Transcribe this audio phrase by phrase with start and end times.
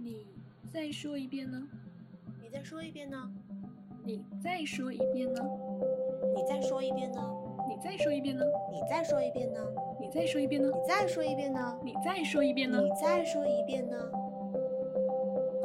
[0.00, 0.24] 你
[0.72, 1.60] 再说一遍呢？
[2.40, 3.28] 你再说一遍呢？
[4.04, 5.42] 你再说一遍呢？
[6.36, 7.20] 你再说一遍呢？
[7.68, 8.44] 你再说一遍呢？
[8.70, 9.60] 你再说一遍呢？
[9.90, 10.70] 你再说一遍呢？
[10.72, 11.80] 你再说一遍呢？
[11.82, 12.80] 你再说一遍呢？
[12.80, 13.96] 你再说一遍呢？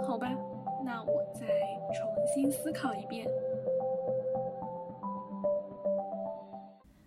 [0.04, 0.36] 好吧，
[0.84, 1.46] 那我再
[1.94, 3.28] 重新思考一遍。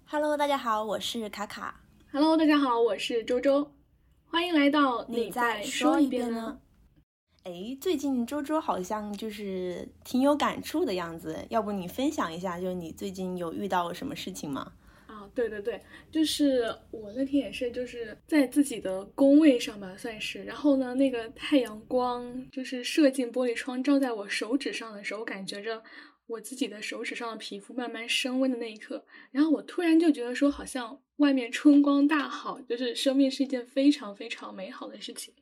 [0.08, 1.80] Hello，大家好，我是卡卡。
[2.12, 3.72] Hello，大家好，我是周周，
[4.30, 6.60] 欢迎来到你再再说一遍呢？？
[7.46, 14.72] 哎，最近周周好像就是挺有感触的样子，要不你分享一下，就是你最近有遇到什么事情吗？
[15.06, 15.80] 啊，对对对，
[16.10, 20.42] 就是我那天也是，就是在自己的工位上吧，算是。
[20.42, 25.80] 然后呢，那个太阳光就是射进玻璃窗，照在我手指上的时候，我感觉着
[26.26, 35.32] 我自己的手指上的皮肤慢慢升温的那一刻，然后我突然就觉得说，好像外面春光大好，就是生命是一件非常非常美好的事情。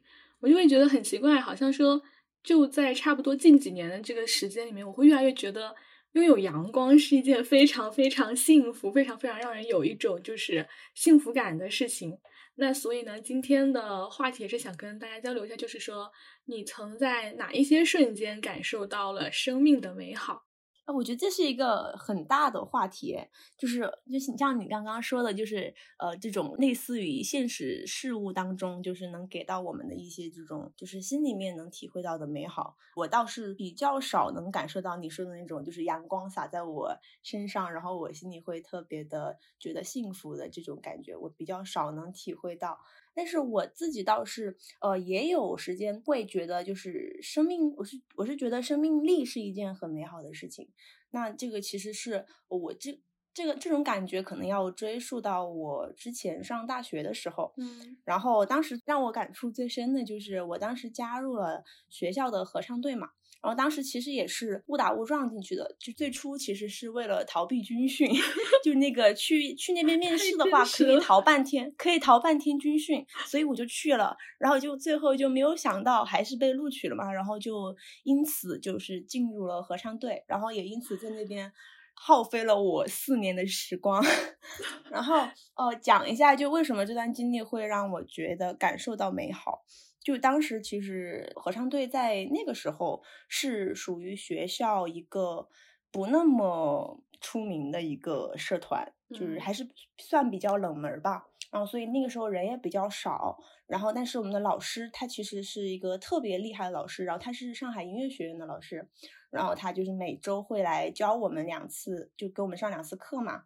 [0.41, 2.03] 我就会觉得很奇怪，好像说
[2.43, 5.75] 就在差不多近几年的这个时间里面，我会越来越觉得
[6.13, 12.19] 拥有阳光是一件非常非常幸福、非常非常让人有一种就是幸福感的事情。
[12.57, 16.13] 那所以呢，今天的话题也是想跟大家交流一下，就是说
[16.45, 20.43] 你曾在哪一些瞬间感受到了生命的美好？
[20.85, 23.17] 啊，我觉得这是一个很大的话题，
[23.57, 32.77] 就是就是像你刚刚说的，就是呃这种类似于现实事物当中，就是能给到我们的一些这种，就是心里面能体会到的美好。
[32.97, 42.79] 我倒是比较少能感受到你说的那种，就是阳光洒在我身上，然后我心里会特别的觉得幸福的这种感觉，我比较少能体会到。
[43.15, 50.69] 但是我自己倒是，呃，也有时间会觉得，就是生命，我是我是觉得生命力是一件很美好的事情。
[51.11, 53.01] 那这个其实是我这
[53.35, 57.53] 这个这种感觉，可能要追溯到我之前上大学的时候。
[57.57, 63.09] 嗯然后当时让我感触最深的就是，我当时加入了学校的合唱队嘛。
[63.43, 68.09] 然后当时其实也是误打误撞进去的，就最初其实是为了逃避军训，
[68.65, 74.17] 就那个去去那边面试的话，可以逃半天，可以逃半天军训，所以我就去了。
[74.39, 81.53] 然后就最后就没有想到还是被录取了嘛，然后就因此就是进入了合唱队，然后也因此在那边
[81.95, 84.05] 耗费了我四年的时光。
[84.91, 85.17] 然后
[85.55, 89.65] 呃，讲一下就为什么这段经历会让我觉得感受到美好。
[90.03, 95.49] 就当时其实合唱队在那个时候是属于学校一个
[95.91, 99.67] 不那么出名的一个社团，就是嗯还是
[99.97, 101.25] 算比较冷门儿吧。
[101.51, 108.87] 然后所以那个时候人也比较少，然后但是我们的老师他其实是一个特别厉害的老师，然后他是上海音乐学院的老师，
[109.35, 113.43] 然后他就是每周会来教我们两次，就给我们上两次课嘛。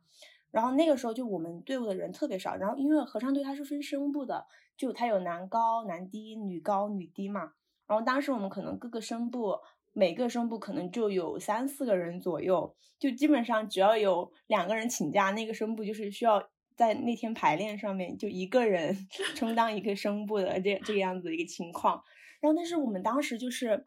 [0.50, 4.46] 然后那个时候就我们队伍的人特别少，然后因为合唱队它是分声部的，
[4.76, 7.52] 就它有男高、男低、女高、女低嘛。
[7.86, 9.58] 然后当时我们可能各个声部
[9.94, 18.94] 每个声部可能就有三四个人左右，就基本上只要有两个人请假，那个声部就是需要在那天排练上面就一个人
[19.34, 22.02] 充当一个声部的这这个样子的一个情况。
[22.40, 23.86] 然后但是我们当时就是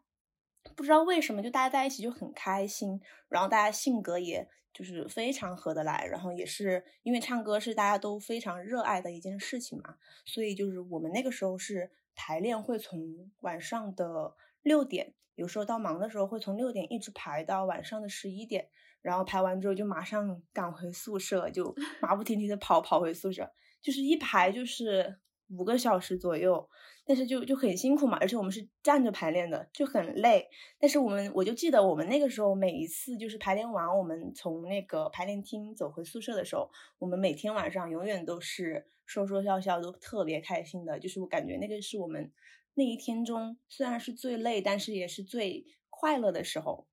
[0.76, 18.68] 不知道为什么就大家在一起就很开心，然后大家性格也就是非常合得来，然后也是因为唱歌是大家都非常热爱的一件事情嘛，所以就是我们那个时候是排练会从晚上的六点，有时候到忙的时候会从六点一直排到晚上的十一点，
[19.02, 23.52] 然后排完之后就马上赶回宿舍，就马不停蹄的跑跑回宿舍，
[23.82, 25.18] 就是一排就是
[25.56, 26.68] 五个小时左右，
[27.04, 30.48] 但是就就很辛苦嘛，而且我们是站着排练的，就很累。
[30.78, 40.98] 但是我们我就记得我们那个时候每一次就是排练完，我们从那个排练厅走回宿舍的时候，我们每天晚上永远都是说说笑笑，都特别开心的。
[40.98, 42.32] 就是我感觉那个是我们
[42.74, 46.86] 那一天中虽然是最累，但是也是最快乐的时候。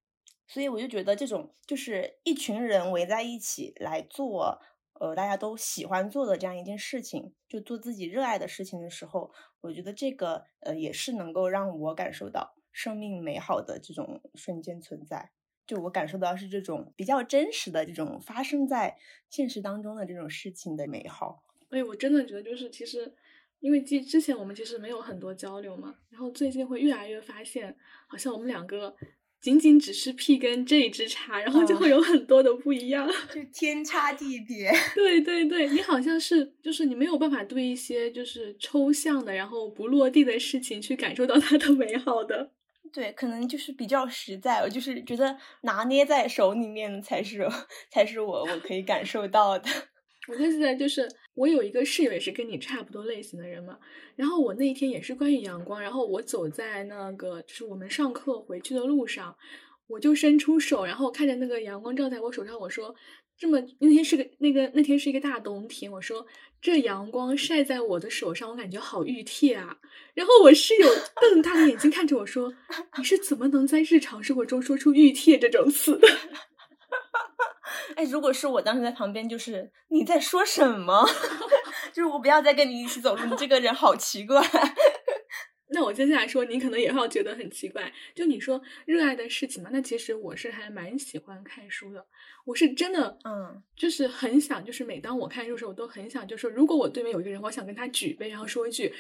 [0.48, 4.59] 所以我就觉得这种就是一群人围在一起来做，
[5.00, 15.31] 呃，大家都喜欢做的这样一件事情，就做自己热爱的事情的时候，我觉得这个呃也是能够让我感受到生命美好的这种瞬间存在。
[15.66, 18.98] 就我感受到是这种比较真实的这种发生在
[19.30, 21.44] 现实当中的这种事情的美好。
[21.69, 23.13] 哎，我真的觉得就是其实，
[23.60, 28.96] 因为之之前我们其实没有很多交流嘛，然后最近会越来越发现，好像我们两个
[29.41, 33.09] 仅仅只是 P 跟这一支差，然后就哦会有很多的不一样。
[33.33, 34.71] 就天差地别。
[34.95, 42.51] 对对对，你好像是就是你没有办法对一些就是抽象的，然后不落地的事情去感受到它的美好的。
[42.91, 47.47] 对，可能就是比较实在，我就是觉得拿捏在手里面才是
[47.91, 49.69] 才是我我可以感受到的。
[50.30, 53.78] 我现在就是我有一个室友也是跟你差不多类型的人嘛，
[54.16, 59.36] 然后我那一天也是关于阳光，然后我走在那个就是我们上课回去的路上，
[59.88, 62.94] 我就伸出手，然后看着那个阳光照在我手上，我说
[63.38, 66.26] 这么那天是个那个那天是一个大冬天，我说
[66.62, 69.78] 这阳光晒在我的手上，我感觉好熨帖啊。
[70.14, 70.88] 然后我室友
[71.22, 72.54] 瞪大眼睛看着我说，
[73.00, 76.08] 你是怎么能在日常生活中说出熨帖这种词的？
[77.95, 81.07] 哎，如果是我当时在旁边，就是你在说什么？
[81.94, 84.42] 就是我不要再跟你一起走路，你这个人好奇怪。
[85.71, 87.94] 那我接下来说，你可能也要觉得很奇怪。
[88.16, 92.04] 就你说热爱的事情嘛，那其实我是还蛮喜欢看书的。
[92.44, 98.92] 我是真的，嗯，就是很想，就是每当我看书的时候，我都很想，就是说，如果我对面有一个人，我想跟他举杯，然后说一句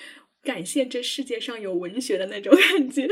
[0.43, 3.07] 感谢这世界上有文学的那种 感觉。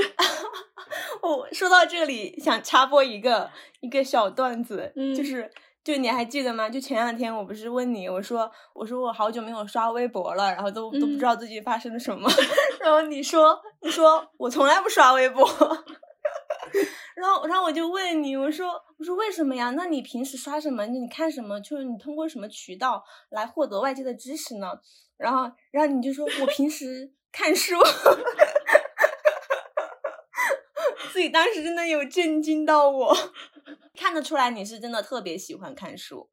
[1.21, 3.49] 我 说到这里，想插播一个
[3.81, 5.51] 一个小段子，就是。
[5.83, 6.69] 就你还记得吗？
[6.69, 12.29] 就前两天我不是问你，我说我说我好久没有刷微博了，然后都都不知道最近发生了什么，
[12.81, 15.47] 然后你说你说我从来不刷微博，
[17.15, 19.69] 然后然后我就问你，我说我说为什么呀？
[19.77, 20.85] 那你平时刷什么？
[20.87, 21.57] 你看什么？
[21.61, 24.67] 就是你通过什么渠道来获得外界的知识呢？
[25.15, 27.75] 然后然后你就说我平时看书，
[31.13, 33.15] 自己当时真的有震惊到我。
[33.95, 36.27] 看得出来你是真的特别喜欢看书，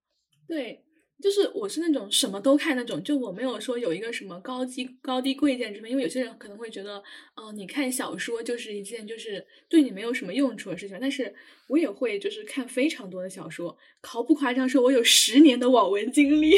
[0.48, 0.82] 对，
[1.22, 7.02] 就是我是那种什么都看那种，就我没有说有一个什么高低高低贵贱之分，因为有些人可能会觉得，
[7.36, 11.34] 哦，你看小说就是一件就是对你没有什么用处的事情，但是
[11.68, 16.54] 我也会就是看非常多的小说，毫不夸张说，我有十年的网文经历。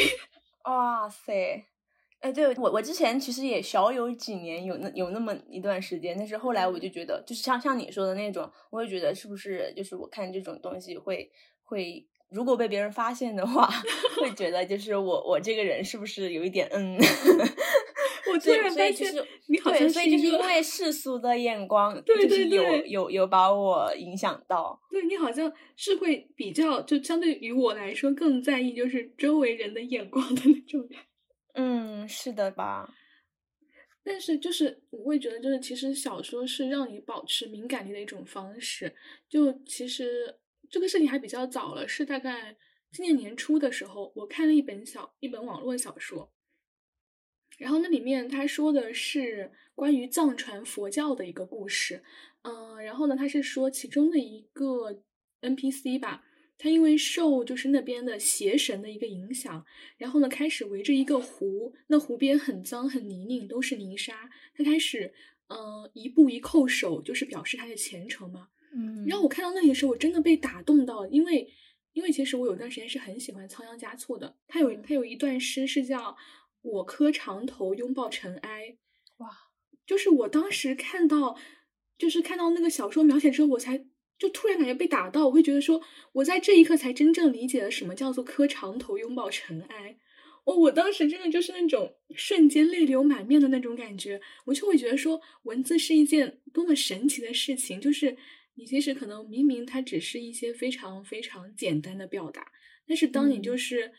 [0.65, 1.65] 哇塞，
[2.19, 11.31] 哎，对我我之前其实也小有几年有那有那么一段时间，但是后来我就觉得，就是像像你说的那种，我也觉得是不是就是我看这种东西会
[11.63, 13.69] 会，如果被别人发现的话，
[14.19, 16.97] 会觉得就是我我这个人是不是有一点嗯，
[18.33, 19.13] 我突然发现
[19.45, 30.99] 你好像所以就是因为世俗的眼光，对对有有有把我影响到，对你好像是会比较就相对于我来说更在意就是周围人的眼光的那种人。
[31.57, 32.93] 嗯，是的吧？
[34.03, 38.95] 但是就是我会觉得，就是其实小说是让你保持敏感力的一种方式。
[39.27, 40.37] 就其实
[40.69, 42.55] 这个事情还比较早了，是大概
[42.91, 46.31] 今年年初的时候，我看了一本小一本网络小说，
[47.57, 52.03] 然后那里面他说的是关于藏传佛教的一个故事。
[52.43, 55.03] 嗯，然后呢，他是说其中的一个
[55.41, 56.23] NPC 吧。
[56.59, 59.63] 他因为受就是那边的邪神的一个影响，
[59.97, 64.29] 然后呢开始围着一个湖，那湖边很脏很泥泞，都是泥沙。
[64.55, 65.13] 他开始，
[65.49, 68.47] 嗯，一步一叩首，就是表示他的虔诚嘛。
[68.73, 69.05] 嗯。
[69.05, 71.47] 然后我看到那里的时候，我真的被打动到，因为
[71.93, 76.17] 因为其实我有段时间是很喜欢仓央嘉措的，他有他有一段诗是叫
[76.63, 78.77] “我磕长头拥抱尘埃”，
[79.17, 79.29] 哇，
[79.85, 81.37] 就是我当时看到，
[81.99, 83.85] 就是看到那个小说描写之后，我才。
[84.17, 85.81] 就突然感觉被打到，我会觉得说，
[86.11, 89.97] 我在这一刻才真正理解了什么叫做磕长头拥抱尘埃。
[90.45, 97.81] 哦我当时真的就是那种瞬间泪流满面的那种感觉，我就会觉得说，文字是一件多么神奇的事情。
[97.81, 98.15] 就是
[98.55, 102.51] 你其实可能明明它只是一些非常非常简单的表达，
[102.87, 103.91] 但是当你就是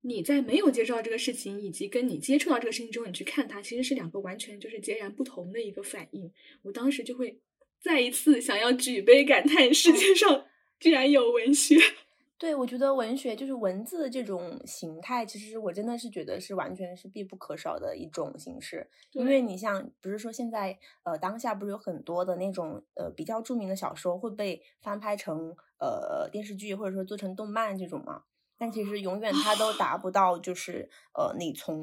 [0.00, 6.32] 你在没有接触到这个事情，以及跟你接触到这个事情之后，你去看它，其实是两个完全就是截然不同的一个反应。
[6.62, 7.38] 我当时就会。
[7.80, 10.44] 再一次想要举杯感叹，世界上
[10.78, 11.76] 居然有文学。
[12.38, 18.88] 对，我觉得文学就是文字这种形态，其实我真的是觉得是完全是必不可少的一种形式。
[19.12, 28.22] 因为你像，不是说现在呃当下不是有很多的那种呃比较著名的小说会被翻拍成呃电视剧，或者说做成动漫这种吗？
[28.60, 31.80] 但其实永远它都达不到，就是呃，你从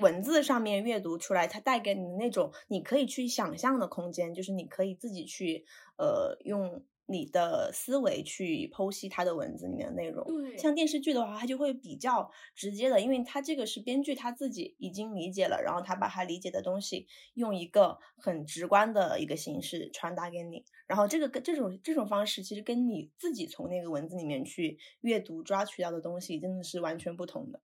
[0.00, 5.64] 文字上面阅读出来，它带给你的那种你可以去想象的空间，就是你可以自己去
[5.96, 6.82] 呃用。
[7.10, 27.62] 你的思维去剖析他的文字里面的内容，对，像电视剧的话，它就会比较直接的，因为它这个是编剧他自己已经理解了，然后他把他理解的东西用一个很直观的一个形式传达给你，然后这个跟这种这种方式，其实跟你自己从那个文字里面去阅读抓取到的东西，真的是完全不同的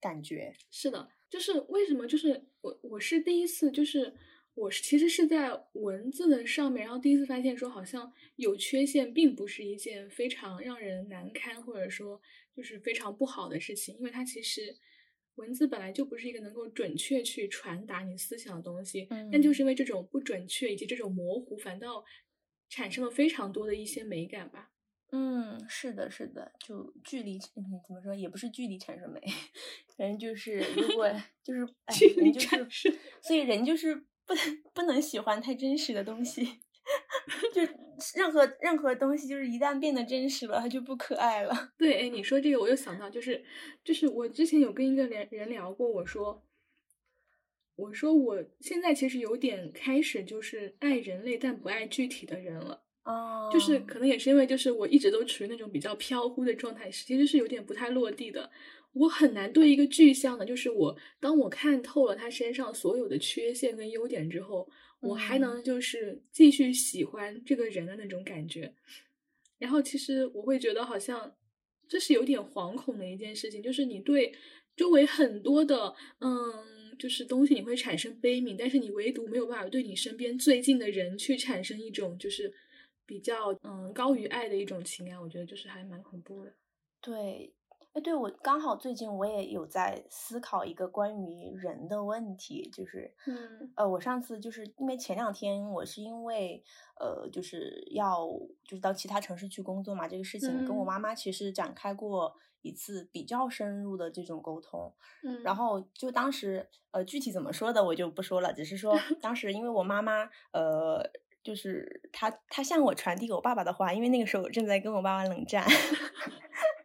[0.00, 0.54] 感觉。
[0.70, 2.06] 是的，就是为什么？
[2.06, 4.14] 就是我我是第一次就是。
[4.56, 12.18] 我是其实是在文字的上面，然后第一次发现说，好像有缺陷并不是一件非常让人难堪，或者说
[12.54, 14.74] 就是非常不好的事情，因为它其实
[15.34, 22.02] 文字本来就不是一个能够准确去传达你思想的东西，但就是因为这种不准确以及这种模糊，反倒
[22.70, 24.72] 产生了非常多的一些美感吧。
[25.12, 29.20] 嗯，是的，是的，就距离，嗯，怎么说，也不是距离产生美，
[29.96, 31.08] 反正就是如果
[31.44, 36.44] 就是哎，人就是，所以人就是不能不能喜欢太真实的东西，
[37.54, 37.62] 就
[38.14, 41.72] 任何任何东西，就是一旦变得真实了，它就不可爱了。
[41.78, 43.44] 对，哎，你说这个，我又想到，就是
[43.84, 46.42] 就是我之前有跟一个人人聊过，我说。
[47.76, 58.50] 我说我现在其实有点开始就是爱人类但不爱具体的人了，哦，就是可能也是因为就是我一直都处于那种比较飘忽的状态，其实是有点不太落地的。
[58.96, 64.68] 我很难对一个具象的，就是我当我看透了他身上所有的缺陷跟优点之后，
[65.00, 68.74] 我还能就是继续喜欢这个人的那种感觉。
[69.58, 71.36] 然后其实我会觉得好像
[71.88, 74.32] 这是有点惶恐的一件事情，就是你对
[74.76, 76.74] 周围很多的嗯。
[76.98, 82.50] 就是东西你会产生悲悯，但是你唯独没有办法对你身边最近的人去产生一种就是
[83.04, 86.54] 比较嗯高于爱的一种情感，我觉得就是还蛮恐怖的。
[87.02, 87.52] 对，
[87.96, 96.62] 哎，对我刚好最近我也有在思考一个关于人的问题，就是嗯呃，我上次就是因为前两天我是因为
[97.00, 98.26] 呃就是要
[98.66, 102.36] 就是到其他城市去工作嘛，这个事情跟我妈妈其实展开过。
[102.62, 111.00] 一次比较深入的这种沟通，嗯，然后就当时呃具体怎么说的我就不说了，只是说 当时因为我妈妈呃
[111.44, 115.64] 就是她她向我传递我爸爸的话，因为那个时候我正在跟我爸爸冷战。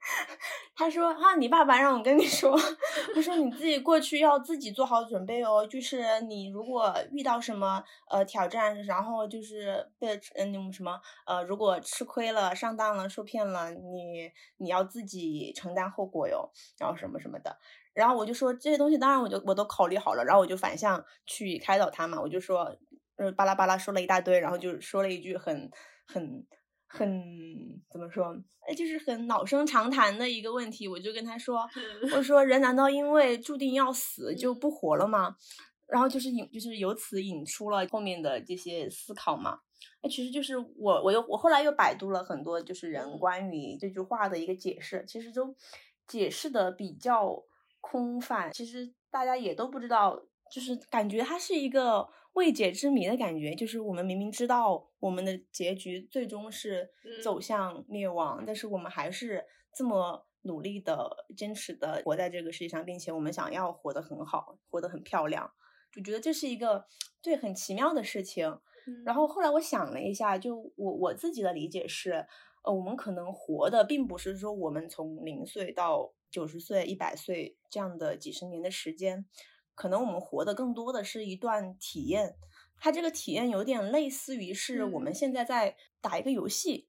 [0.74, 2.58] 他说：“啊，你爸爸让我跟你说，
[3.14, 5.68] 他说你自己过去要自己做好准备哦。
[5.68, 16.50] 就是你如果遇到什么呃挑战，然后就是被嗯什么呃，如果吃亏了、上当了、受骗了，你你要自己承担后果哟。
[16.80, 17.58] 然后什么什么的。
[17.94, 20.24] 然后我就说这些东西，当然我就我都考虑好了。
[20.24, 22.76] 然后我就反向去开导他嘛，我就说
[23.18, 25.70] 呃巴拉巴拉说了一大堆，然后就说了一句很
[26.08, 26.48] 很。”
[26.94, 28.36] 很怎么说？
[28.68, 30.88] 哎，就是很老生常谈的一个问题。
[30.88, 31.68] 我就跟他说：
[32.14, 35.36] “我说人难道因为注定要死就不活了吗？”
[35.88, 39.60] 然后就是引，就是由此引出了后面的这些思考嘛。
[40.02, 45.56] 哎，其实就是我，我又我后来又百度了很多，就是人关于这句话的一个解释，其实都
[46.08, 47.42] 解释的比较
[47.80, 48.52] 空泛。
[48.52, 50.22] 其实大家也都不知道，
[50.54, 52.08] 就是感觉它是一个。
[52.34, 56.90] 未解之谜的感觉，就是我们明明知道我们的结局最终是
[57.22, 59.46] 走向灭亡，但是我们还是
[59.76, 65.52] 这么努力的、坚持的活在这个世界上，并且我们想要活得很好，活得很漂亮，
[65.92, 66.86] 就觉得这是一个
[67.22, 68.60] 对很奇妙的事情。
[69.06, 72.26] 然后后来我想了一下，就我我自己的理解是，
[72.64, 79.26] 呃，我们可能活的并不是说我们从零岁到九十岁、一百岁这样的几十年的时间。
[79.82, 82.36] 可能我们活的更多的是一段体验，
[82.78, 86.88] 它这个体验有点类似于是我们现在在打一个游戏，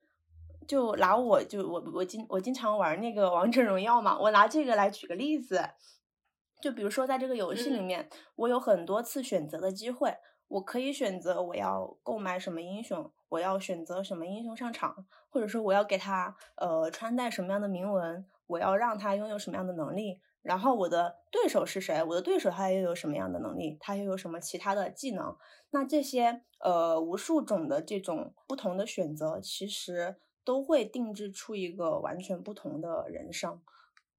[0.68, 5.70] 就拿我就我我经我经常玩那个王者荣耀嘛，我拿这个来举个例子，
[6.61, 10.14] 就比如说在这个游戏里面，我有很多次选择的机会，
[10.49, 20.20] 我可以选择我要购买什么英雄，我要选择什么英雄上场，或者说我要给他呃穿戴什么样的铭文，我要让他拥有什么样的能力。
[20.42, 22.02] 然后我的对手是谁？
[22.02, 23.76] 我的对手他又有什么样的能力？
[23.80, 25.37] 他又有什么其他的技能？
[25.70, 33.62] 那这些呃无数种的这种不同的选择，其实都会定制出一个完全不同的人生。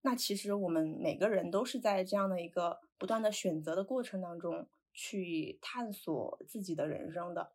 [0.01, 7.51] 那其实我们每个人都是在这样的一个不断的选择的过程当中去探索自己的人生的。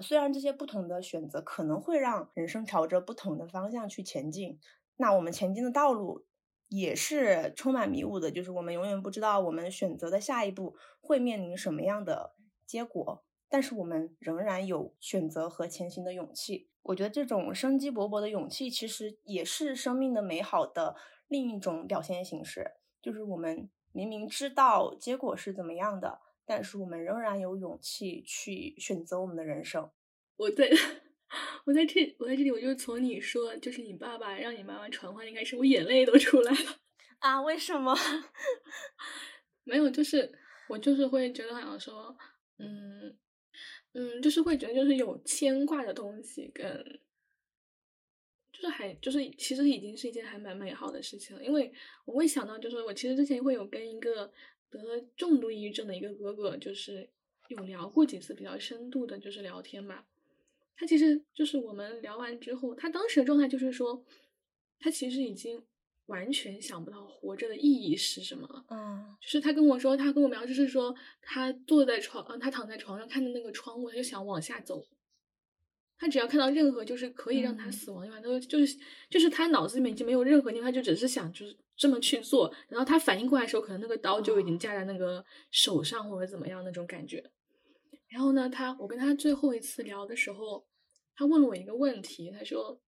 [0.00, 4.58] 虽然这些不同的选择可能会让人生朝着不同的方向去前进，
[4.96, 6.24] 那我们前进的道路。
[6.74, 12.34] 也是充满迷雾的，就是我们永远不知道我们选择的下一步会面临什么样的
[12.66, 16.68] 结果，但是我们仍然有选择和前行的勇气。
[16.82, 20.96] 我觉得这种生机勃勃的勇气，其实也是生命的美好的
[21.28, 22.72] 另一种表现形式。
[23.02, 29.90] 就是我们明明知道结果是怎么样的，但是我们仍然有勇气去选择我们的人生。
[30.36, 30.70] 我在。
[31.64, 36.80] 我在这，我在这里，我就从你说，就是你爸爸让你妈妈传话，应该是我眼泪都出来了
[37.20, 37.40] 啊？
[37.42, 37.96] 为什么？
[39.64, 40.32] 没有，就是
[40.68, 42.16] 我就是会觉得好像说，
[42.58, 43.16] 嗯
[43.92, 47.00] 嗯，就是会觉得就是有牵挂的东西，跟
[48.52, 51.72] 就是还就是其实已经是一件还蛮美好的事情了，因为
[52.04, 54.32] 我会想到，就是我其实之前会有跟一个
[54.68, 57.08] 得了重度抑郁症的一个哥哥，就是
[57.48, 60.04] 有聊过几次比较深度的，就是聊天嘛。
[60.76, 64.04] 他其实就是我们聊完之后，他当时的状态就是说，
[64.80, 65.62] 他其实已经
[66.06, 68.64] 完全想不到活着的意义是什么了。
[68.70, 74.84] 嗯，就是他跟我说，他跟我描述是说，他坐在床，嗯，他躺在床上看着那个窗户，他就想往下走，
[75.96, 78.76] 他只要看到任何就是可以让他死亡的地方，他就是
[79.08, 82.52] 就是他脑子里面已经没有任何地方，他就只是想就是这么去做。
[82.68, 87.30] 然后他反应过来的时候，可能那个刀就已经架在那个手上或者怎么样那种感觉。
[88.12, 90.66] 然后呢，他我跟他最后一次聊的时候，
[91.14, 92.80] 他问了我一个问题，他说：“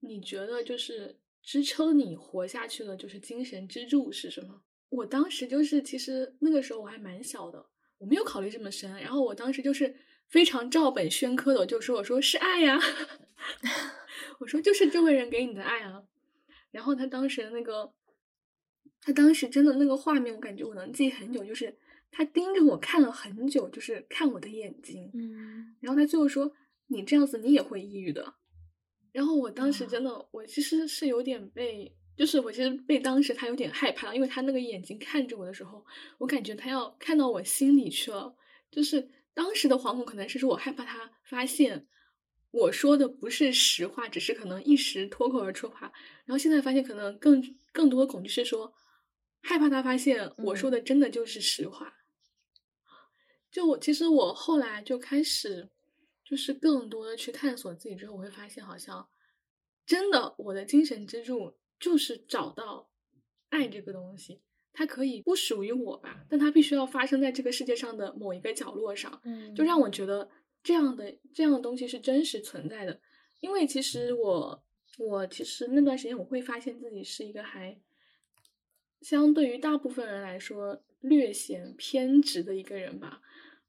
[0.00, 7.66] 你觉得就是支撑你活下去的，就是精神支柱是什么？”我当时就是其实那个时候我还蛮小的，
[7.98, 8.90] 我没有考虑这么深。
[9.00, 9.94] 然后我当时就是。
[10.28, 12.80] 非常照本宣科的，我就说：“我说是爱呀，
[14.40, 16.04] 我说就是周围人给你的爱啊。”
[16.72, 17.92] 然后他当时的那个，
[19.02, 21.76] 他当时真的那个画面，我感觉我能记很久，就是
[22.12, 25.10] 他盯着我看了很久，就是看我的眼睛。
[25.12, 25.74] 嗯。
[25.80, 26.52] 然后他最后说
[26.86, 28.34] ：“你这样子，你也会抑郁的。”
[29.10, 35.84] 然后我当时真的，我其实是有点被，就是我其实被当时他有点害怕，因为他那个眼睛看着我的时候，
[36.18, 38.36] 我感觉他要看到我心里去了，
[38.70, 39.10] 就是。
[39.34, 41.86] 当时的惶恐可能是说我害怕他发现
[42.50, 45.90] 我说的不是实话，只是可能一时脱口而出话。
[46.26, 47.42] 然后现在发现可能更
[47.72, 48.74] 更多的恐惧是说
[49.40, 51.94] 害怕他发现我说的真的就是实话。
[53.52, 55.70] 就我其实我后来就开始
[56.24, 59.08] 就是更多的去探索自己之后，我会发现好像
[59.86, 62.90] 真的我的精神支柱就是找到
[63.50, 64.40] 爱这个东西。
[64.74, 70.30] 它可以不属于我吧，但它必须要发生在这个世界上的某一个角落上，嗯，就让我觉得
[70.62, 72.98] 这样的这样的东西是真实存在的。
[73.40, 74.64] 因为其实我
[74.96, 77.78] 我其实那段时间我会发现自己是一个还
[79.02, 83.20] 相对于大部分人来说略显偏执的一个人吧，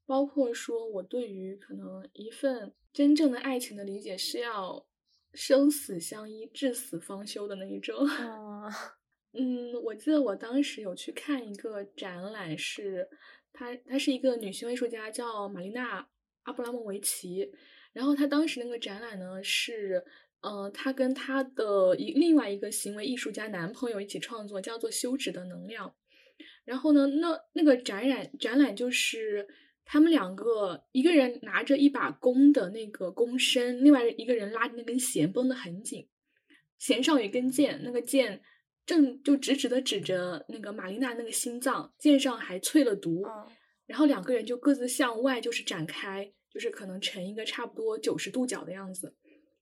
[0.06, 4.86] 包括说我对于可能一份真正的爱情的理解是要
[5.34, 8.08] 生死相依、至死方休的那一种。
[9.36, 13.10] 嗯，我记得我当时有去看一个展览，是
[13.52, 16.02] 她，她是一个女性艺术家，叫玛丽娜·
[16.44, 17.52] 阿布拉莫维奇。
[17.94, 20.06] 然后她当时那个展览呢，是，
[20.42, 25.90] 呃，她跟她的一另外一个行为艺术家男朋友一起创作，叫做《休止的能量》。
[26.66, 29.48] 然后呢，那那个展览展览就是
[29.86, 36.08] 他们两个，一个人拿着一把弓的那个弓身，另外一个人拉着那根弦绷得很紧，
[36.78, 38.42] 弦上有一根箭，那个箭。
[38.86, 43.26] 正就直直的指着那个玛丽娜那个心脏，箭上还淬了毒，
[43.86, 49.16] 然后两个人就各自向外就是展开，就是可能成一个差不多九十度角的样子。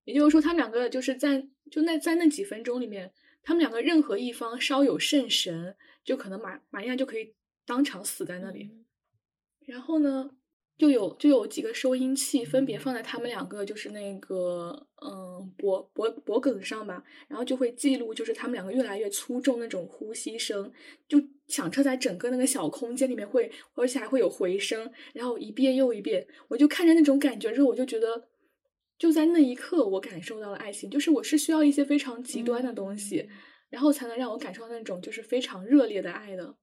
[0.06, 7.34] 也就是说，他们两个就是在就那在那几分钟里面，他们两个任何一方稍有慎神，就可能玛玛丽亚就可以
[7.65, 8.69] 当场死在那里。
[9.65, 10.32] 然后呢？
[10.77, 20.71] 就有就有几个收音器，分别放在他们两个就是那个嗯脖脖脖梗上吧，然后就会记录就是他们两个越来越粗重那种呼吸声，
[21.08, 28.30] 就响彻在整个那个小空间里面会，而且还会有回声，然后一遍又一遍，我就看着那种感觉之后，我就觉得
[29.02, 33.28] 就在那一刻我感受到了爱情，就是我是需要一些非常极端的东西，
[33.72, 36.56] 然后才能让我感受到那种就是非常热烈的爱的，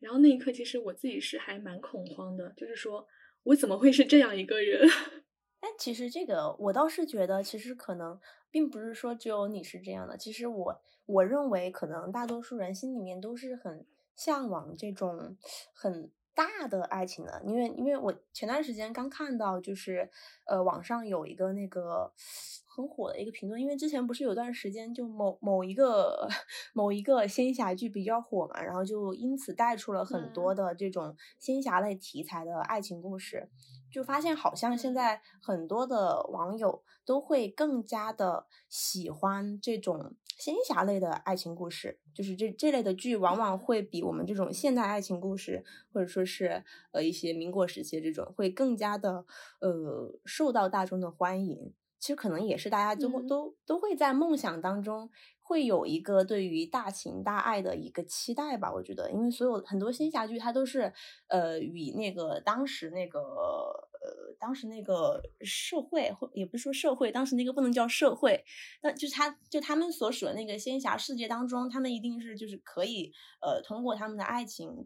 [0.00, 3.06] 然后那一刻其实我自己是还蛮恐慌的，就是说。
[3.44, 4.88] 我怎么会是这样一个人？
[5.60, 8.18] 但其实这个我倒是觉得，其实可能
[8.50, 10.16] 并不是说只有你是这样的。
[10.16, 15.36] 其实我我认为，可能大多数人心里面都是很向往这种
[15.74, 17.40] 很大的爱情呢。
[17.44, 20.10] 因为因为我前段时间刚看到，就是
[20.44, 22.12] 呃网上有一个那个。
[22.74, 26.28] 很火的一个评论，因为之前不是有段时间就某某一个
[26.74, 33.48] 某一个仙侠剧比较火嘛，然后就因此带出了很多的这种仙侠类题材的爱情故事，
[33.92, 49.24] 就发现好像现在很多的网友都会更加的喜欢这种仙侠类的爱情故事，就是这这类的剧往往会比我们这种现代爱情故事，或者说是呃一些民国时期这种会更加的
[49.60, 51.72] 呃受到大众的欢迎。
[52.04, 55.08] 其实可能也是大家都会都都会在梦想当中
[55.40, 58.70] 会有一个对于大情大爱的一个期待吧。
[58.70, 60.92] 我觉得，因为所有很多仙侠剧它都是
[61.28, 68.44] 呃与那个当时那个呃当时那个社会或也不是说社会，当时那个不能叫社会，
[68.82, 74.84] 那就是他就他们所属的那个仙侠世界当中，他们一定是就是可以呃通过他们的爱情，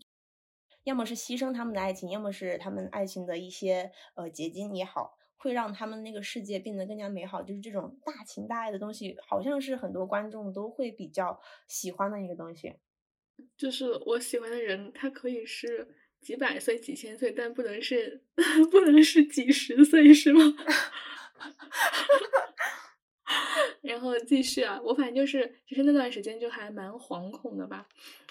[0.84, 5.18] 要么是牺牲他们的爱情，要么是他们爱情的一些呃结晶也好。
[5.38, 12.74] 会让他们那个世界变得更加美好，就是这种大情大爱的东西，好像是很多观众都会比较喜欢的一个东西。
[13.56, 18.20] 就是我喜欢的人，他可以是几百岁、几千岁，但不能是
[18.70, 20.42] 不能是几十岁，是吗？
[23.80, 27.86] 然后继续啊，我反正就是，其实那段时间就还蛮惶恐的吧。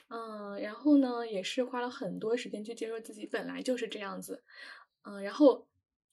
[0.09, 4.43] 嗯，然后呢，也是花了很多时间去接受自己本来就是这样子。
[5.03, 5.65] 嗯，然后。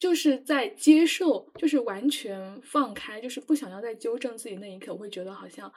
[0.04, 5.72] 就是在接受，就是完全放开，就是不想要再纠正自己那一刻，我会觉得好像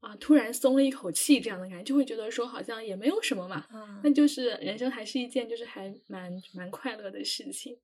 [0.00, 3.66] 啊，突然松了一口气，这样的感觉，就会觉得说好像也没有什么嘛，
[4.04, 7.78] 那就是人生还是一件就是还蛮蛮快乐的事情。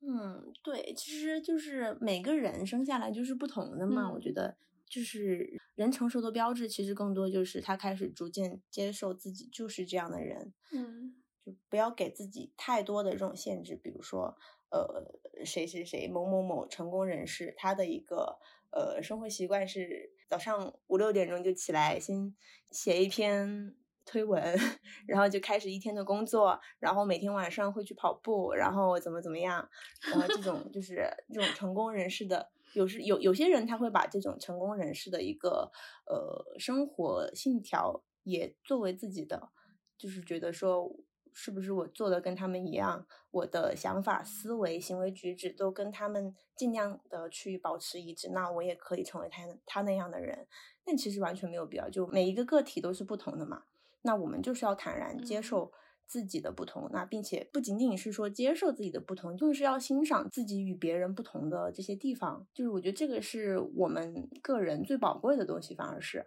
[0.00, 4.10] 嗯，对，其实就是每个人生下来就是不同的嘛。
[4.10, 4.56] 我觉得
[4.88, 10.54] 就是人成熟的标志，其实更多就是他开始逐渐接受自己就是这样的人。
[10.72, 14.38] 嗯，就不要给自己太多的这种限制，比如说，
[14.72, 18.38] 呃，谁谁谁某某某成功人士，他的一个
[18.70, 22.34] 呃生活习惯是早上五六点钟就起来，先
[22.70, 23.76] 写一篇。
[24.04, 24.42] 推文，
[25.06, 29.70] 然后就开始一天的工作，然后每天晚上会去跑步，然后怎么怎么样，
[30.10, 35.70] 然后这种就是这种成功人士的，有时有有些人他会把这种成功人士的一个
[36.06, 39.50] 呃生活信条也作为自己的，
[39.96, 40.92] 就是觉得说
[41.32, 50.46] 是不是我做的跟他们一样，我的想法、思维、行为举止都跟他们尽量的去保持一致，那我也可以成为他他那样的人，
[50.84, 53.64] 但其实完全没有必要，就每一个个体都是不同的嘛。
[54.02, 55.72] 那我们就是要坦然接受
[56.06, 62.46] 自己的不同，那并且不仅仅是说接受自己的不同，更是要欣赏自己与别人不同的这些地方。
[62.52, 66.26] 就是我觉得这个是我们个人最宝贵的东西，反而是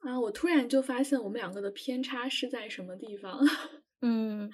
[0.00, 3.40] 啊，我突然就发现我们两个的偏差是在什么地方？
[4.06, 4.50] 嗯，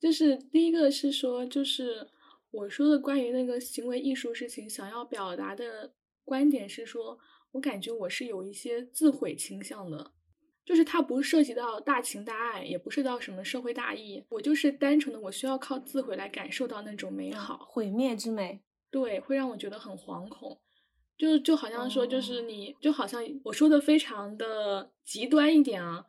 [0.00, 2.08] 就是第一个是说，就是
[2.50, 7.16] 我说的关于那个行为艺术事情，想要表达的观点是说，
[7.52, 10.12] 我感觉我是有一些自毁倾向的。
[10.62, 20.60] 就是它不涉及到大情大爱，也不涉及到什么社会大义，我就是单纯的我需要靠自毁来感受到那种美好，毁灭之美，对，会让我觉得很惶恐，
[21.16, 26.04] 就就好像说，就是你就好像我说的非常的极端一点啊，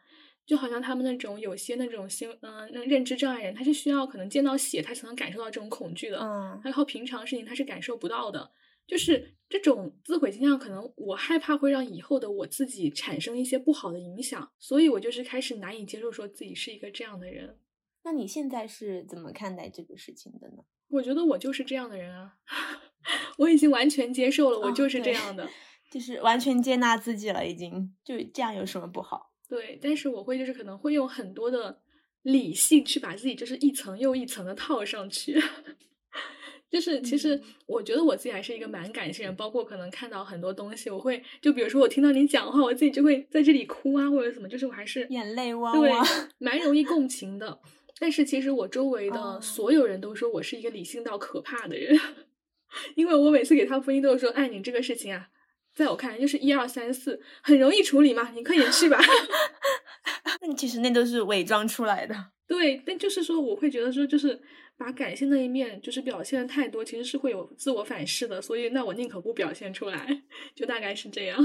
[0.52, 8.52] 就好像他们那种有些那种心嗯那认知障碍人，他是需要可能见到血他才能感受到这种恐惧的，嗯，他靠平常事情他是感受不到的。
[8.86, 17.58] 就是这种自毁倾向，可能我害怕会让以后的我自己产生一些不好的影响，所以我就是开始难以接受说自己是一个这样的人。
[18.04, 20.66] 那你现在是怎么看待这个事情的呢？
[20.90, 22.36] 我觉得我就是这样的人啊，
[23.40, 25.48] 我已经完全接受了，我就是这样的，
[25.90, 29.31] 就是完全接纳自己了，已经就这样有什么不好？
[29.52, 31.82] 对，但是我会就是可能会用很多的
[32.22, 35.38] 理性去把自己就是一层又一层的套上去。
[36.72, 47.60] 就是其实我觉得我自己还是一个蛮感性人，包括可能看到很多东西，我会就比如说我听到你讲话，我自己就会在这里哭啊，或者怎么，就是我还是眼泪汪汪，对，蛮容易共情的。
[48.00, 52.00] 但是其实我周围的所有人都说我是一个理性到可怕的人，
[52.96, 55.28] 因为我每次给他分析都是说，哎，你这个事情啊，
[55.74, 59.00] 在我看来就是一二三四，很容易处理嘛，你快点去吧。
[60.42, 62.16] 那其实那都是伪装出来的。
[62.48, 64.42] 对，但就是说我会觉得说就是。
[64.78, 70.24] 把感性的一面就是表现的太多，其实是会有自我反噬的，所以那我宁可不表现出来，
[70.56, 71.38] 就大概是这样。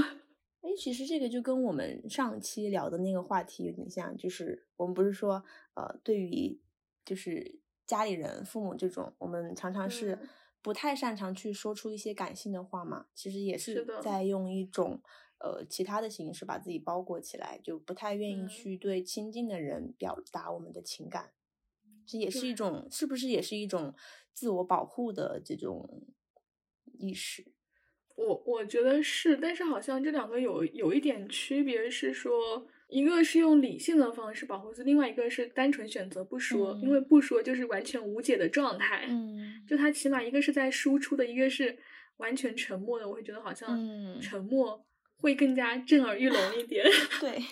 [0.61, 5.43] 哎，其实这个就跟我们上期聊的那个话题有点像，就是我们不是说，
[5.75, 6.59] 呃，对于
[7.05, 10.17] 就是家里人、父母这种，我们常常是
[10.67, 15.01] 不太擅长去说出一些感性的话嘛，其实也是在用一种
[15.39, 21.31] 呃其他的形式把自己包裹起来，就不太愿意去对亲近的人表达我们的情感。
[22.05, 23.95] 这也是一种，是不是也是一种
[24.33, 26.05] 自我保护的这种
[26.99, 27.53] 意识？
[28.17, 39.05] 我我觉得是，但是好像这两个有有一点区别，是说一个是用理性的方式保护自己，另外一个是单纯选择不说，因为不说就是完全无解的状态。
[39.09, 41.77] 嗯，就他起码一个是在输出的，一个是
[42.17, 43.77] 完全沉默的，我会觉得好像
[44.21, 44.85] 沉默
[45.17, 46.85] 会更加震耳欲聋一点。
[47.19, 47.43] 对。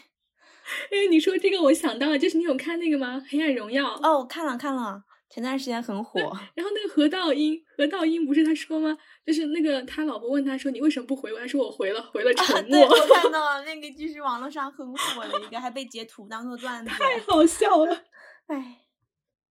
[0.91, 3.21] 因为你说这个，我想到了，就是你有看那个吗？
[3.29, 6.19] 《黑暗荣耀》哦，看了看了，前段时间很火。
[6.53, 8.97] 然后那个何道英，何道英不是他说吗？
[9.25, 18.03] 就是那个他老婆问他说：“你为什么不回我？”他说：“我回了，回了沉默。”我看 到了那个，就是网络上很火的一个，还被截图当做段子，太好笑了。
[18.47, 18.81] 哎，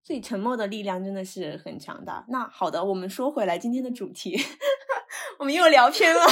[0.02, 2.24] 所以沉默的力量真的是很强大。
[2.28, 4.38] 那好的，我们说回来今天的主题，
[5.38, 6.22] 我们又聊偏了。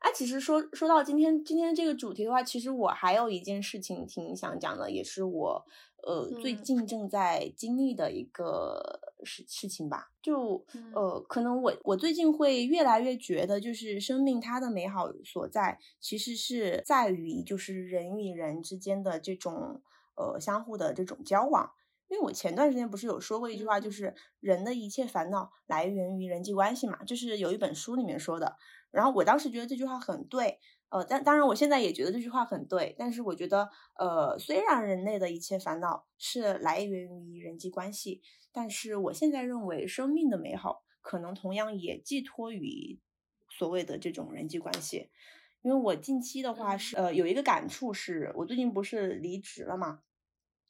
[0.00, 5.66] 哎，其实说说到今天今天这个主题的话，其实我还有一件事情挺想讲的，也是我
[6.06, 10.12] 呃最近正在经历的一个事事情吧。
[10.22, 10.64] 就
[10.94, 19.82] 呃，可能我我最近会越来越觉得，就是生命它的美好所在，其实是在于就是人与人之间的这种
[20.14, 21.72] 呃相互的这种交往。
[22.08, 28.56] 因为我前段时间不是有说过一句话，就是人的一切烦恼来源于人际关系嘛，就是有一本书里面说的。
[28.92, 32.94] 然后我当时觉得这句话很对，呃，但当然，我现在也觉得这句话很对。
[32.98, 33.68] 但是我觉得，
[33.98, 38.22] 呃，虽然人类的一切烦恼是来源于人际关系，
[38.52, 43.00] 但是我现在认为生命的美好可能同样也寄托于
[43.50, 45.10] 所谓的这种人际关系。
[45.62, 50.02] 因为我近期的话是，呃，有一个感触是，我最近不是离职了嘛，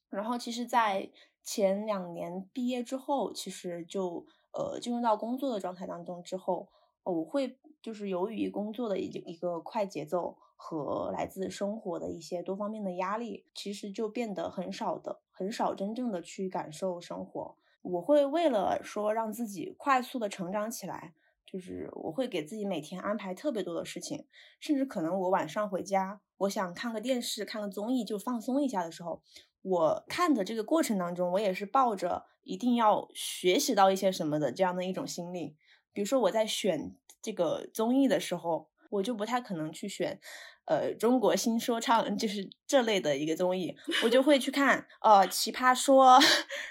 [0.09, 1.11] 然后其实，在
[1.43, 4.25] 前两年毕业之后，其实就
[4.55, 6.71] 呃进入到工作的状态当中之后，
[7.07, 7.59] 我会。
[7.83, 17.57] 就是由于工作的一一个快节奏和来自生活的一些多方面的压力，其实就变得很少的，很少真正的去感受生活。
[17.83, 21.15] 我会为了说让自己快速的成长起来，
[21.47, 24.27] 就是我会给自己每天安排特别多的事情，
[24.59, 29.23] 甚至可能我晚上回家，我想看个电视、看个综艺就放松一下的时候，
[29.63, 35.55] 我看的这个过程当中，我也是抱着一定要学习到一些什么的这样的一种心理。
[35.97, 36.95] 比如说我在选。
[37.27, 40.19] 这个综艺的时候，我就不太可能去选。
[40.67, 44.85] 呃，中国新说唱就是这类的一个综艺，我就会去看。
[45.01, 46.19] 呃，奇葩说，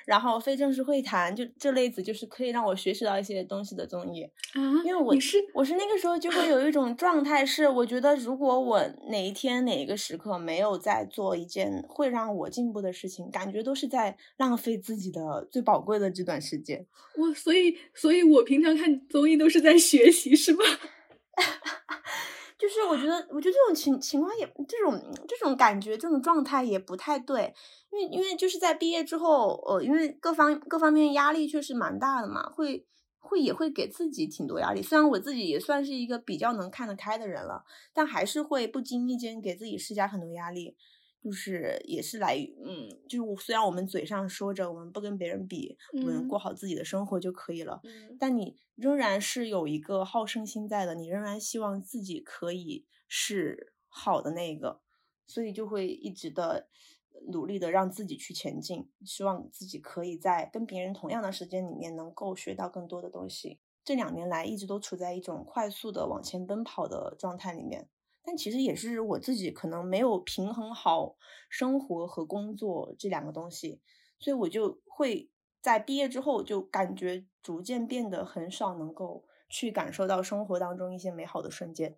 [0.05, 4.23] 然后非正式会谈，就这类子，就是可以让我学习到一些东西的综艺。
[4.23, 16.85] 啊，因为我是我是那个时候就会有一种状态，是我觉得如果我哪一天哪一个时刻没有在做一件会让我进步的事情，感觉都是在浪费自己的最宝贵的这段时间。
[17.15, 20.65] 我所以，所以我平常看综艺都是在学习，是吗？
[22.67, 27.53] 就是我觉得，我觉得这种情情况也，这种这种感觉，这种状态也不太对，
[27.91, 32.87] 因为因为就是在毕业之后，呃，因为各方各方面压力确实蛮大的嘛，会
[33.19, 34.81] 会也会给自己挺多压力。
[34.81, 40.75] 虽然我自己也算是一个比较能看得开的人了，但还是会不经意间给自己施加很多压力。
[41.25, 47.81] 就是也是来，嗯，就是虽然我们嘴上说着我们不跟别人比，我们过好自己的生活就可以了，
[48.19, 54.81] 但你仍然是有一个好胜心在的，你仍然希望自己可以是好的那个，
[55.25, 56.67] 所以就会一直的
[57.29, 63.59] 努力的让自己去前进，希望自己可以在跟别人同样的时间里面能够学到更多的东西。
[63.83, 67.89] 这两年来一直都处在一种快速的往前奔跑的状态里面。
[68.25, 71.15] 但其实也是我自己可能没有平衡好
[71.49, 73.81] 生活和工作这两个东西，
[74.19, 75.29] 所以我就会
[75.61, 81.97] 在毕业之后就感觉逐渐变得很少能够去感受到生活当中一些美好的瞬间，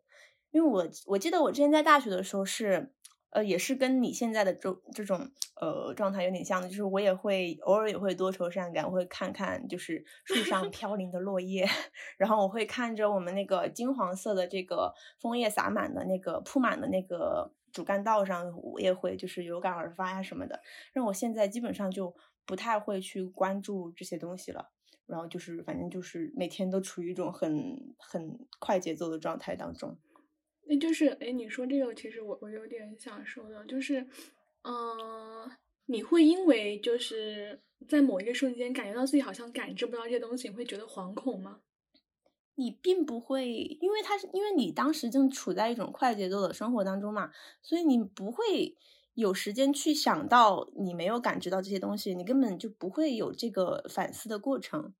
[0.52, 2.94] 因为我我记得我之前在大学的时候是。
[3.30, 11.68] 呃，也是跟你现在的这这种呃状态有点像的，就是我也会偶尔也会多愁善感，会看看就是树上飘零的落叶，
[12.18, 20.62] 然后我会看着我们那个金黄色的这个枫叶洒满的那个铺满的那个主干道上，我也会就是有感而发呀什么的。
[20.94, 24.70] 让我现在基本上就不太会去关注这些东西了，
[25.06, 29.98] 然后就是反正就是每天都处于一种很很快节奏的状态当中。
[30.70, 34.06] 那就是，哎，你说这个，其实我我有点想说的，就是，
[34.64, 35.50] 嗯，
[35.86, 41.62] 你会因为就是在某一个瞬间感觉到自己好像感知不到这些东西，你会觉得惶恐吗？
[42.56, 43.48] 你并不会，
[43.80, 48.76] 因为他是因为你当时正处在一种快节奏的生活当中嘛，所以你不会
[49.14, 54.94] 有时间去想到你没有感知到这些东西，你根本就不会有这个反思的过程，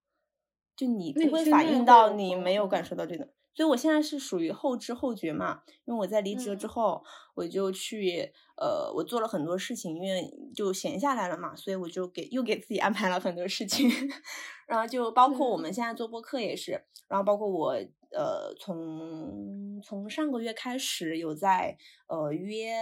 [0.76, 3.30] 就你不会反映到你没有感受到这个。
[3.58, 13.90] 所以我现在是属于后知后觉嘛，因为我在离职了之后，我就去呃，我做了很多事情，因为就闲下来了嘛，所以我就给又给自己安排了很多事情，
[14.70, 17.72] 然后就包括我们现在做播客也是，然后包括我
[18.12, 21.76] 呃，从从上个月开始有在
[22.08, 22.76] 呃约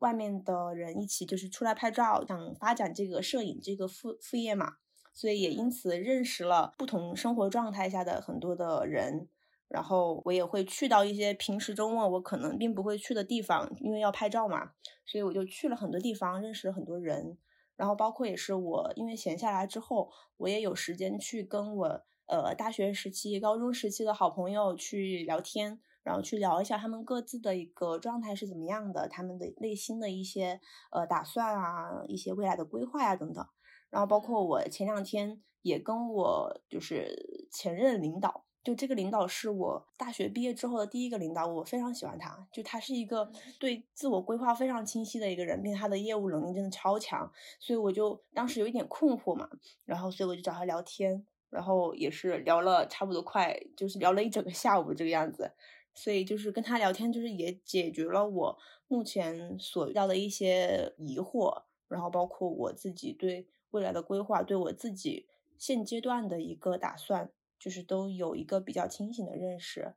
[0.00, 4.72] 外面的人一起就是出来拍照，想发展这个摄影这个副副业嘛，
[5.14, 9.28] 所以也因此认识了不同生活状态下的很多的人。
[9.68, 14.72] 然后我也会去到一些平时周末我可能并不会去的地方，因为要拍照嘛，
[15.04, 17.36] 所以我就去了很多地方，认识了很多人。
[17.76, 30.58] 然后包括也是我因为闲下来之后，我也有时间去跟我呃大学时期、高中时期的好朋友去聊天，然后去聊一下他们各自的一个状态是怎么样的，他们的内心的一些
[30.90, 33.44] 呃打算啊，一些未来的规划呀等等。
[33.90, 38.45] 然后包括我前两天也跟我就是前任领导。
[38.66, 42.44] 就这个领导是我大学毕业之后的第一个领导，我非常喜欢他。
[42.50, 49.48] 就他是一个对自我规划非常清晰的一个人，并且他的业务能力真的超强，所以我就当时有一点困惑嘛，
[49.84, 55.52] 然后所以我就找他聊天，然后也是聊了差不多快，就是聊了一整个下午这个样子。
[55.94, 67.30] 所以就是跟他聊天，就是也解决了我目前所遇到的一些疑惑，然后包括我自己对未来的规划，对我自己现阶段的一个打算。
[67.58, 69.94] 就是都有一个比较清醒的认识，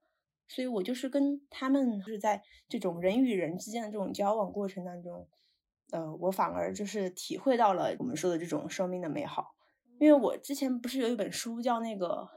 [0.48, 5.28] 所以我就是跟他们就是在这种人与人之间的这种交往过程当中，
[5.92, 9.56] 呃，我反而就是体会到了我们说的这种生命的美好。
[10.00, 12.08] 因为我之前不是有一本书叫那个《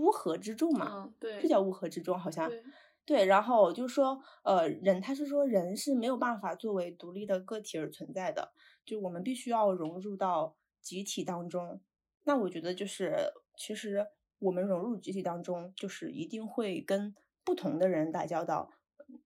[0.00, 2.48] 乌合之众》嘛，嗯，对，是叫《乌合之众》好像。
[2.48, 2.62] 对，
[3.04, 8.52] 对，然后就说，呃，人他是说人是没有办法作为独立的个体而存在的，
[8.86, 11.80] 就我们必须要融入到集体当中。
[12.24, 14.06] 那我觉得就是，其实
[14.38, 18.70] 我们融入集体当中，就是一定会跟不同的人打交道，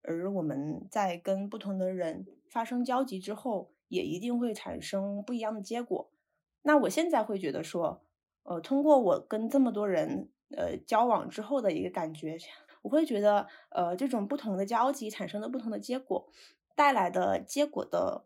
[0.02, 6.10] 而我们在跟不同的人发生交集之后，也一定会产生不一样的结果。
[6.62, 8.02] 那我现在会觉得说，
[8.44, 12.38] 呃，通过我跟这么多人呃交往之后的一个感觉，
[12.82, 16.28] 我会觉得，呃，这种不同的交集产生的不同的结果，
[16.74, 18.24] 带来的结果的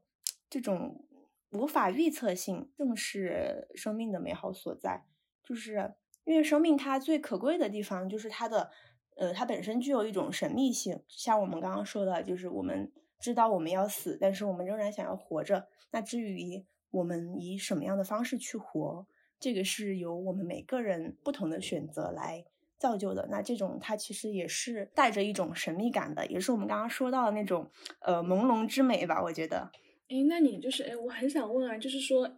[0.48, 1.04] 这种
[1.50, 5.04] 无法预测性，正是生命的美好所在。
[5.42, 5.94] 就是
[6.26, 8.68] 因为生命它最可贵的地方，就是它的，
[9.14, 11.00] 呃，它本身具有一种神秘性。
[11.08, 15.68] 像我们刚刚说的，就是我们知道我们要死，但是我们仍然想要活着。
[15.92, 19.06] 那至于我们以什么样的方式去活，
[19.38, 22.44] 这个是由我们每个人不同的选择来
[22.76, 23.28] 造就的。
[23.30, 29.22] 那这种它其实也是带着一种神秘感的，也是我们刚刚说到的那种呃朦胧之美吧。
[29.22, 29.70] 我觉得，
[30.08, 32.28] 哎，那你就是哎，我很想问啊，就是说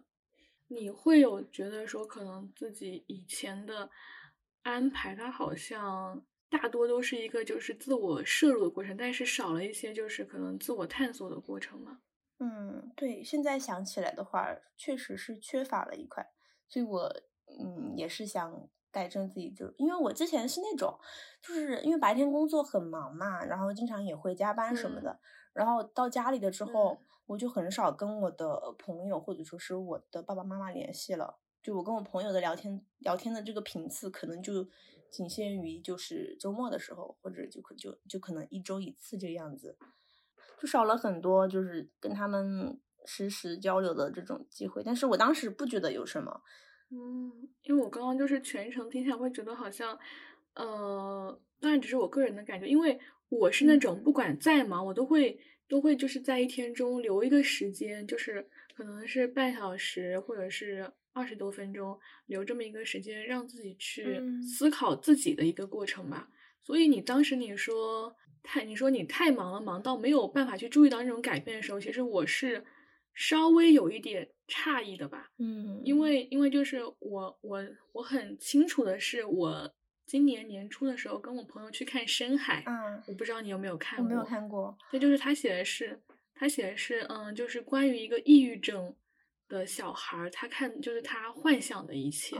[0.69, 3.89] 你会有觉得说，可能自己以前的
[4.61, 11.99] 安排，它好像大多都是一个就是自我摄入的过程，但是少了一些就是可能自我探索的过程嘛？
[12.37, 16.25] 嗯，对，现在想起来的话，确实是缺乏了一块，
[16.69, 17.13] 所以我
[17.59, 20.97] 嗯也是想改正自己，就因为我之前是那种，
[21.41, 25.19] 就是因为白天工作很忙嘛，然后经常也会加班什么的，
[25.53, 34.67] 然后到家里的之后，我就很少跟我的朋友或者说是我的爸爸妈妈联系了，就我跟我朋友的聊天聊天的这个频次，可能就
[35.11, 39.77] 仅限于就是周末的时候，或者就可就就可能一周一次这个样子。
[40.59, 44.83] 就少了很多，就是跟他们实时交流的这种机会。
[44.83, 46.41] 但是我当时不觉得有什么，
[46.91, 47.31] 嗯，
[47.63, 49.97] 因为我刚刚就是全程听下来会觉得好像，
[50.55, 52.99] 呃，当然只是我个人的感觉，因为
[53.29, 66.29] 我是那种不管再忙，我都会都会就是在一天中留一个时间，就是可能是半小时或者是二十多分钟，留这么一个时间，让自己去思考自己的一个过程吧。
[66.63, 68.15] 所以你当时你说。
[68.41, 72.63] 太，你说你太忙了，忙到没有办法去注意到那种改变的时候，其实我是
[73.19, 75.29] 稍微有一点诧异的吧。
[75.39, 79.69] 嗯，因为因为就是我我我很清楚的是，我
[80.05, 84.77] 今年年初的时候跟我朋友去看《深海》，嗯，我不知道你有没有看过，我没有看过。
[84.89, 86.01] 对，就是他写的是，
[86.33, 88.95] 他写的是，嗯，就是关于一个抑郁症
[89.49, 92.37] 的小孩，他看就是他幻想的一切，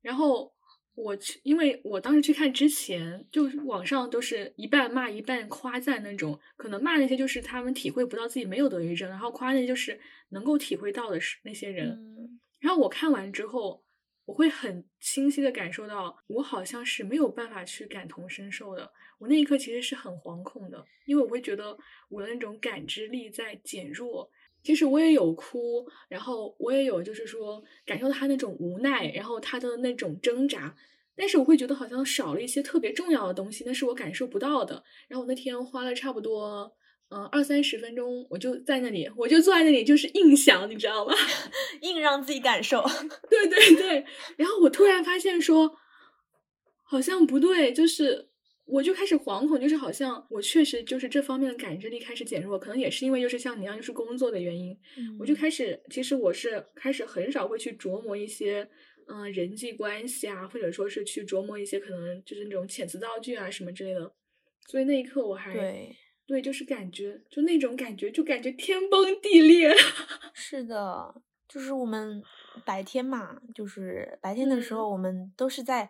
[0.00, 0.54] 然后。
[0.94, 11.98] 我去，因为我当时去看之前，就是网上都是一半骂一半夸赞那种，可能骂那些就是他们体会不到自己没有得抑郁症，然后夸那些就是能够体会到的是那些人。
[12.60, 13.82] 然后我看完之后，
[14.26, 18.92] 我会很清晰的感受到，我好像是没有办法去感同身受的。
[19.18, 21.76] 我那一刻其实是很惶恐的，因为我会觉得
[22.08, 24.30] 我的那种感知力在减弱。
[24.62, 30.74] 其实我也有哭，然后我也有就是说感受到他那种无奈，然后他的那种挣扎，
[31.16, 34.84] 但是我会觉得好像少了一些特别重要的东西，那是我感受不到的。
[35.08, 36.72] 然后我那天花了差不多
[37.10, 41.12] 嗯二三十分钟，我就在那里，我就坐在那里就是硬想，你知道吗？
[41.82, 42.82] 硬让自己感受。
[43.28, 44.06] 对对对。
[44.36, 45.72] 然后我突然发现说，
[46.82, 48.31] 好像不对，就是。
[48.72, 54.74] 我就开始惶恐，就是好像我确实就是这方面的感知力开始减弱，可能也是因为就是像你一样，就是工作的原因，
[55.18, 58.66] 我就开始，其实我是开始很少会去琢磨一些
[59.08, 64.10] 嗯人际关系啊，或者说是去琢磨一些可能就是那种遣词造句啊什么之类的，
[64.68, 65.96] 所以那一刻我还对。
[66.24, 69.74] 对，就是感觉就那种感觉，就感觉天崩地裂。
[70.32, 71.22] 是的，
[71.52, 72.22] 就是我们。
[72.66, 75.88] 白天嘛，就是白天的时候，我们都是在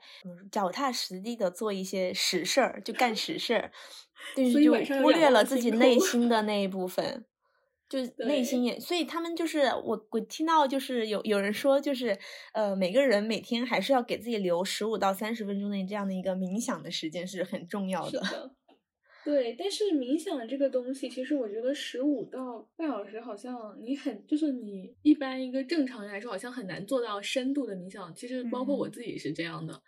[0.52, 3.72] 脚踏实地的做一些实事儿，就干实事儿，
[4.36, 4.72] 就就
[5.02, 7.24] 忽略了自己内心的 那一部分，
[7.88, 8.78] 就 内心也。
[8.78, 12.16] 所以他们就是我，我听到就是有有人说，就是
[12.52, 18.52] 呃，每个人每天还是要给自己留十五到三十分钟的这样的一个冥想的时间是很重要的。
[19.24, 28.12] 对，但是冥想这个东西，其实我觉得十五到半小时，好像你很就是你一般一个正常人来说，好像很难做到深度的冥想。
[28.14, 29.80] 其实包括我自己是这样的，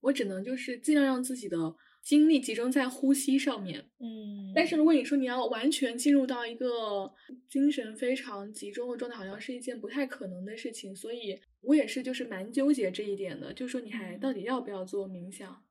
[0.00, 1.56] 我只能就是尽量让自己的
[2.02, 3.80] 精力集中在呼吸上面。
[3.98, 7.10] 嗯，但是如果你说你要完全进入到一个
[7.48, 10.94] 精神非常集中的状态，好像是一件不太可能的事情。
[10.94, 15.64] 所以我也是就是蛮纠结这一点的，就是说你还到底要不要做冥想？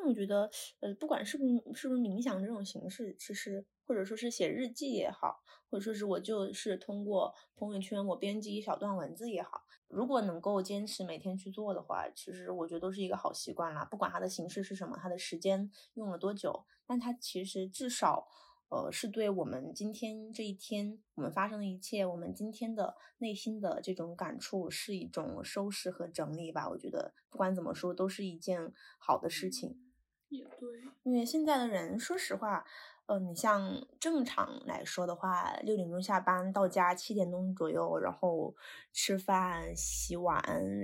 [0.00, 13.84] 但我觉得，呃，不管是不是是不是冥想这种形式，其实或者说是写日记也好，或者说是我就是通过朋友圈我编辑一小段文字也好，如果能够坚持每天去做的话，其实我觉得都是一个好习惯啦。
[13.84, 18.26] 不管它的形式是什么，它的时间用了多久，但它其实至少。
[18.72, 26.68] 呃，是对我们今天这一天我们发生的一切，我们今天的内心的这种感触，是一种收拾和整理吧。
[26.68, 29.89] 我觉得不管怎么说，都是一件好的事情。
[30.30, 30.68] 也对，
[31.02, 32.64] 因为现在的人，说实话。
[33.06, 38.54] 呃，你像正常来说的话，六点钟下班到家，七点钟左右，然后
[38.92, 40.40] 吃饭、洗碗、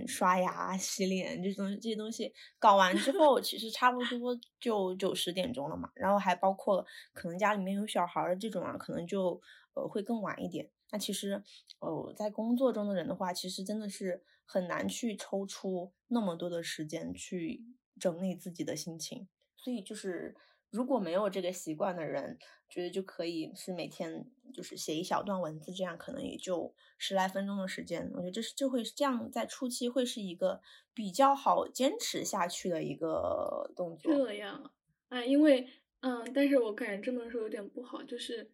[0.09, 5.89] 刷牙、洗脸这种这些东西搞完之后，其实差不多就九十点钟了嘛。
[5.95, 9.41] 然后还包括可能家里面有小孩儿这种啊，可能就
[9.75, 10.69] 呃会更晚一点。
[10.91, 11.41] 那其实
[11.79, 17.65] 呃在工作中的人的话，其实真的是很难去抽出那么多的时间去
[18.01, 19.29] 整理自己的心情，
[19.67, 20.35] 所以就是。
[20.71, 22.37] 如果没有这个习惯的人，
[22.69, 28.11] 觉得就可以是每天就是写一小段文字，这样可能也就十来分钟的时间。
[28.13, 30.61] 我觉得这是就会这样，在初期会是一个
[30.93, 34.13] 比较好坚持下去的一个动作。
[34.13, 34.71] 这样
[35.09, 35.67] 啊，因为
[36.01, 38.51] 嗯，但是我感觉这么说有点不好，就是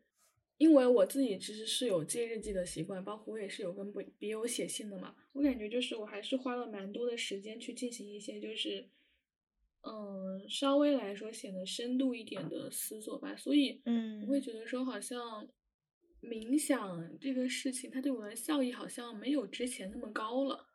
[0.59, 5.17] 因为我自己其实是有记日记的习惯，包括我也是有跟笔笔友写信的嘛。
[5.33, 8.87] 我感觉就是我还是花了蛮多的时间去进行一些就是。
[9.85, 15.47] 嗯，稍微来说显得深度一点的思索吧，所以，嗯，我会觉得说好像
[16.21, 20.69] 冥想这个事情，它对我的效益好像没有之前那么高了。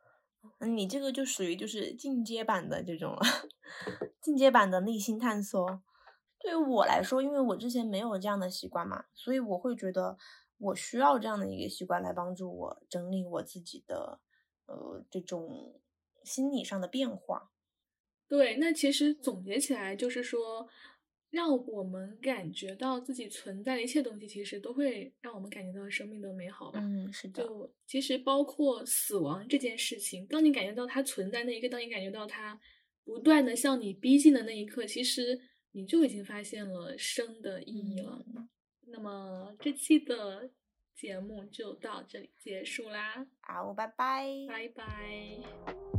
[0.60, 3.20] 你这个就属于就是进阶版的这种了，
[4.20, 5.82] 进阶版的内心探索。
[6.38, 10.16] 对于我来说，因为我之前没有这样的习惯嘛，所以我会觉得
[10.58, 14.20] 我需要这样的一个习惯来帮助我整理我自己的
[14.66, 15.80] 呃这种
[16.22, 17.50] 心理上的变化。
[18.28, 20.68] 对，那其实总结起来就是说，
[21.30, 26.78] 让我们感觉到自己存在的一切东西，其实都会让我们感觉到生命的美好吧。
[26.82, 27.42] 嗯，是的。
[27.42, 32.60] 就其实包括死亡这件事情，当你感觉到它存在那一刻，当你感觉到它
[33.04, 35.40] 不断的向你逼近的那一刻，其实
[35.72, 38.24] 你就已经发现了生的意义了。
[38.86, 40.50] 那么这期的
[40.94, 43.26] 节目就到这里结束啦。
[43.40, 45.97] 好，拜拜，拜拜。